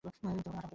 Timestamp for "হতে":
0.33-0.41